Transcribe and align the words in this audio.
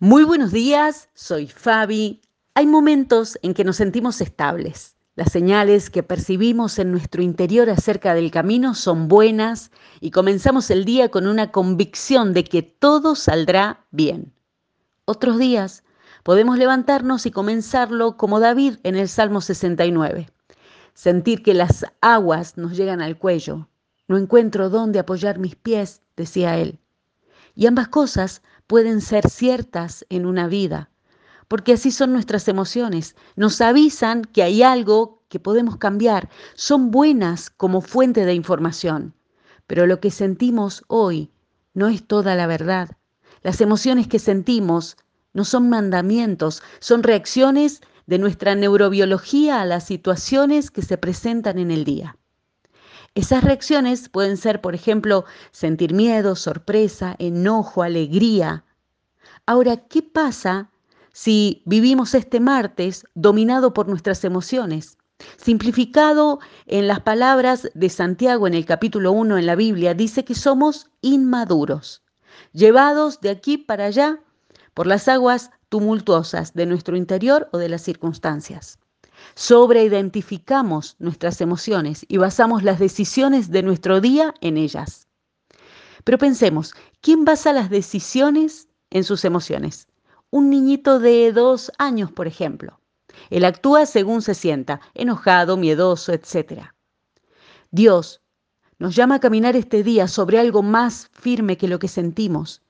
Muy 0.00 0.24
buenos 0.24 0.50
días, 0.50 1.08
soy 1.14 1.46
Fabi. 1.46 2.20
Hay 2.54 2.66
momentos 2.66 3.38
en 3.42 3.54
que 3.54 3.62
nos 3.62 3.76
sentimos 3.76 4.20
estables. 4.20 4.96
Las 5.14 5.30
señales 5.30 5.88
que 5.88 6.02
percibimos 6.02 6.80
en 6.80 6.90
nuestro 6.90 7.22
interior 7.22 7.70
acerca 7.70 8.12
del 8.12 8.32
camino 8.32 8.74
son 8.74 9.06
buenas 9.06 9.70
y 10.00 10.10
comenzamos 10.10 10.68
el 10.70 10.84
día 10.84 11.10
con 11.10 11.28
una 11.28 11.52
convicción 11.52 12.34
de 12.34 12.42
que 12.42 12.62
todo 12.62 13.14
saldrá 13.14 13.86
bien. 13.92 14.32
Otros 15.04 15.38
días 15.38 15.84
podemos 16.24 16.58
levantarnos 16.58 17.24
y 17.24 17.30
comenzarlo 17.30 18.16
como 18.16 18.40
David 18.40 18.78
en 18.82 18.96
el 18.96 19.08
Salmo 19.08 19.40
69. 19.40 20.28
Sentir 20.92 21.44
que 21.44 21.54
las 21.54 21.86
aguas 22.00 22.58
nos 22.58 22.76
llegan 22.76 23.00
al 23.00 23.16
cuello. 23.16 23.68
No 24.08 24.18
encuentro 24.18 24.70
dónde 24.70 24.98
apoyar 24.98 25.38
mis 25.38 25.54
pies, 25.54 26.02
decía 26.16 26.58
él. 26.58 26.80
Y 27.54 27.66
ambas 27.66 27.86
cosas 27.86 28.42
pueden 28.66 29.00
ser 29.00 29.28
ciertas 29.28 30.06
en 30.08 30.26
una 30.26 30.48
vida, 30.48 30.90
porque 31.48 31.74
así 31.74 31.90
son 31.90 32.12
nuestras 32.12 32.48
emociones. 32.48 33.16
Nos 33.36 33.60
avisan 33.60 34.24
que 34.24 34.42
hay 34.42 34.62
algo 34.62 35.22
que 35.28 35.40
podemos 35.40 35.76
cambiar, 35.76 36.30
son 36.54 36.90
buenas 36.90 37.50
como 37.50 37.80
fuente 37.80 38.24
de 38.24 38.34
información, 38.34 39.14
pero 39.66 39.86
lo 39.86 40.00
que 40.00 40.10
sentimos 40.10 40.84
hoy 40.88 41.30
no 41.74 41.88
es 41.88 42.06
toda 42.06 42.34
la 42.34 42.46
verdad. 42.46 42.96
Las 43.42 43.60
emociones 43.60 44.08
que 44.08 44.18
sentimos 44.18 44.96
no 45.32 45.44
son 45.44 45.68
mandamientos, 45.68 46.62
son 46.78 47.02
reacciones 47.02 47.82
de 48.06 48.18
nuestra 48.18 48.54
neurobiología 48.54 49.60
a 49.60 49.66
las 49.66 49.84
situaciones 49.84 50.70
que 50.70 50.82
se 50.82 50.96
presentan 50.98 51.58
en 51.58 51.70
el 51.70 51.84
día. 51.84 52.16
Esas 53.14 53.44
reacciones 53.44 54.08
pueden 54.08 54.36
ser, 54.36 54.60
por 54.60 54.74
ejemplo, 54.74 55.24
sentir 55.52 55.94
miedo, 55.94 56.34
sorpresa, 56.34 57.14
enojo, 57.20 57.84
alegría. 57.84 58.64
Ahora, 59.46 59.76
¿qué 59.76 60.02
pasa 60.02 60.70
si 61.12 61.62
vivimos 61.64 62.14
este 62.14 62.40
martes 62.40 63.06
dominado 63.14 63.72
por 63.72 63.88
nuestras 63.88 64.24
emociones? 64.24 64.98
Simplificado 65.36 66.40
en 66.66 66.88
las 66.88 67.00
palabras 67.00 67.70
de 67.74 67.88
Santiago 67.88 68.48
en 68.48 68.54
el 68.54 68.66
capítulo 68.66 69.12
1 69.12 69.38
en 69.38 69.46
la 69.46 69.54
Biblia, 69.54 69.94
dice 69.94 70.24
que 70.24 70.34
somos 70.34 70.90
inmaduros, 71.00 72.02
llevados 72.52 73.20
de 73.20 73.30
aquí 73.30 73.58
para 73.58 73.84
allá 73.84 74.18
por 74.74 74.88
las 74.88 75.06
aguas 75.06 75.50
tumultuosas 75.68 76.52
de 76.54 76.66
nuestro 76.66 76.96
interior 76.96 77.48
o 77.52 77.58
de 77.58 77.68
las 77.68 77.82
circunstancias. 77.82 78.80
Sobreidentificamos 79.34 80.96
nuestras 80.98 81.40
emociones 81.40 82.04
y 82.08 82.18
basamos 82.18 82.62
las 82.62 82.78
decisiones 82.78 83.50
de 83.50 83.62
nuestro 83.62 84.00
día 84.00 84.34
en 84.40 84.56
ellas. 84.56 85.08
Pero 86.04 86.18
pensemos, 86.18 86.74
¿quién 87.00 87.24
basa 87.24 87.52
las 87.52 87.70
decisiones 87.70 88.68
en 88.90 89.04
sus 89.04 89.24
emociones? 89.24 89.88
Un 90.30 90.50
niñito 90.50 90.98
de 90.98 91.32
dos 91.32 91.72
años, 91.78 92.12
por 92.12 92.26
ejemplo. 92.26 92.80
Él 93.30 93.44
actúa 93.44 93.86
según 93.86 94.22
se 94.22 94.34
sienta, 94.34 94.80
enojado, 94.94 95.56
miedoso, 95.56 96.12
etc. 96.12 96.70
Dios 97.70 98.20
nos 98.78 98.94
llama 98.94 99.16
a 99.16 99.20
caminar 99.20 99.56
este 99.56 99.82
día 99.82 100.08
sobre 100.08 100.38
algo 100.38 100.62
más 100.62 101.08
firme 101.12 101.56
que 101.56 101.68
lo 101.68 101.78
que 101.78 101.88
sentimos. 101.88 102.62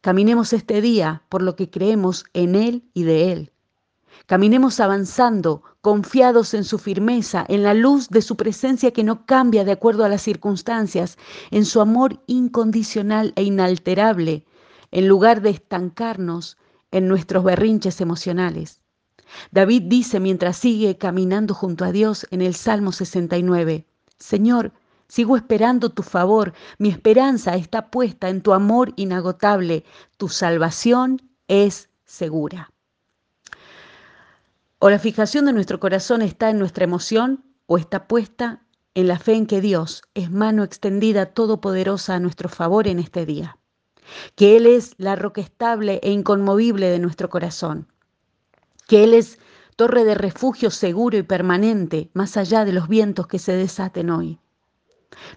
Caminemos 0.00 0.52
este 0.52 0.80
día 0.80 1.22
por 1.28 1.42
lo 1.42 1.56
que 1.56 1.70
creemos 1.70 2.24
en 2.32 2.54
Él 2.54 2.90
y 2.94 3.04
de 3.04 3.32
Él. 3.32 3.52
Caminemos 4.30 4.78
avanzando, 4.78 5.64
confiados 5.80 6.54
en 6.54 6.62
su 6.62 6.78
firmeza, 6.78 7.44
en 7.48 7.64
la 7.64 7.74
luz 7.74 8.08
de 8.10 8.22
su 8.22 8.36
presencia 8.36 8.92
que 8.92 9.02
no 9.02 9.26
cambia 9.26 9.64
de 9.64 9.72
acuerdo 9.72 10.04
a 10.04 10.08
las 10.08 10.22
circunstancias, 10.22 11.18
en 11.50 11.64
su 11.64 11.80
amor 11.80 12.22
incondicional 12.28 13.32
e 13.34 13.42
inalterable, 13.42 14.44
en 14.92 15.08
lugar 15.08 15.42
de 15.42 15.50
estancarnos 15.50 16.58
en 16.92 17.08
nuestros 17.08 17.42
berrinches 17.42 18.00
emocionales. 18.00 18.80
David 19.50 19.82
dice 19.86 20.20
mientras 20.20 20.58
sigue 20.58 20.96
caminando 20.96 21.52
junto 21.52 21.84
a 21.84 21.90
Dios 21.90 22.24
en 22.30 22.40
el 22.40 22.54
Salmo 22.54 22.92
69, 22.92 23.84
Señor, 24.16 24.70
sigo 25.08 25.36
esperando 25.36 25.90
tu 25.90 26.04
favor, 26.04 26.52
mi 26.78 26.88
esperanza 26.88 27.56
está 27.56 27.90
puesta 27.90 28.28
en 28.28 28.42
tu 28.42 28.52
amor 28.52 28.92
inagotable, 28.94 29.82
tu 30.18 30.28
salvación 30.28 31.20
es 31.48 31.88
segura. 32.04 32.70
O 34.82 34.88
la 34.88 34.98
fijación 34.98 35.44
de 35.44 35.52
nuestro 35.52 35.78
corazón 35.78 36.22
está 36.22 36.48
en 36.48 36.58
nuestra 36.58 36.84
emoción 36.84 37.44
o 37.66 37.76
está 37.76 38.08
puesta 38.08 38.62
en 38.94 39.08
la 39.08 39.18
fe 39.18 39.34
en 39.34 39.46
que 39.46 39.60
Dios 39.60 40.02
es 40.14 40.30
mano 40.30 40.64
extendida 40.64 41.26
todopoderosa 41.26 42.14
a 42.14 42.18
nuestro 42.18 42.48
favor 42.48 42.88
en 42.88 42.98
este 42.98 43.26
día. 43.26 43.58
Que 44.36 44.56
Él 44.56 44.64
es 44.64 44.94
la 44.96 45.16
roca 45.16 45.42
estable 45.42 46.00
e 46.02 46.10
inconmovible 46.10 46.88
de 46.88 46.98
nuestro 46.98 47.28
corazón. 47.28 47.88
Que 48.88 49.04
Él 49.04 49.12
es 49.12 49.38
torre 49.76 50.04
de 50.04 50.14
refugio 50.14 50.70
seguro 50.70 51.18
y 51.18 51.24
permanente 51.24 52.10
más 52.14 52.38
allá 52.38 52.64
de 52.64 52.72
los 52.72 52.88
vientos 52.88 53.26
que 53.26 53.38
se 53.38 53.52
desaten 53.52 54.08
hoy. 54.08 54.38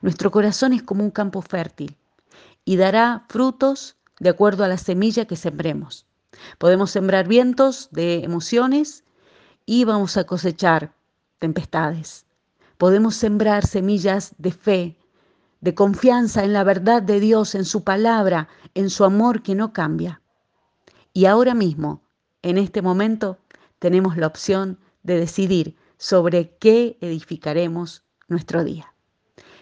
Nuestro 0.02 0.31
corazón 0.31 0.72
es 0.72 0.84
como 0.84 1.04
un 1.04 1.12
campo 1.12 1.42
fértil 1.42 1.98
y 2.64 2.78
dará 2.78 3.25
frutos 3.28 3.98
de 4.22 4.30
acuerdo 4.30 4.64
a 4.64 4.70
la 4.70 4.78
semilla 4.78 5.25
que 5.25 5.36
sembremos. 5.36 6.06
Podemos 6.60 6.92
sembrar 6.92 7.28
vientos 7.28 7.90
de 7.92 8.24
emociones 8.24 9.04
y 9.66 9.85
vamos 9.85 10.18
a 10.18 10.25
cosechar 10.25 10.94
tempestades. 11.40 12.25
Podemos 12.78 13.16
sembrar 13.16 13.66
semillas 13.66 14.34
de 14.38 14.51
fe, 14.51 14.97
de 15.62 15.74
confianza 15.74 16.44
en 16.44 16.53
la 16.53 16.63
verdad 16.63 17.01
de 17.01 17.19
Dios, 17.19 17.56
en 17.56 17.66
su 17.66 17.84
palabra, 17.84 18.50
en 18.74 18.90
su 18.90 19.03
amor 19.06 19.41
que 19.41 19.56
no 19.56 19.72
cambia. 19.72 20.22
Y 21.13 21.25
ahora 21.25 21.53
mismo, 21.53 22.01
en 22.41 22.57
este 22.57 22.81
momento, 22.81 23.38
tenemos 23.79 24.18
la 24.18 24.28
opción 24.28 24.79
de 25.03 25.19
decidir 25.19 25.78
sobre 25.97 26.57
qué 26.57 26.97
edificaremos 27.01 28.03
nuestro 28.28 28.63
día. 28.63 28.94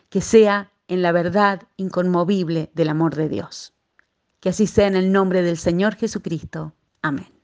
Que 0.10 0.22
sea 0.22 0.72
en 0.88 1.02
la 1.02 1.12
verdad 1.12 1.64
inconmovible 1.78 2.72
del 2.74 2.90
amor 2.90 3.16
de 3.16 3.30
Dios. 3.30 3.74
Que 4.40 4.50
así 4.50 4.66
sea 4.66 4.88
en 4.88 4.96
el 4.96 5.12
nombre 5.12 5.42
del 5.42 5.58
Señor 5.58 5.96
Jesucristo. 5.96 6.74
Amén. 7.02 7.41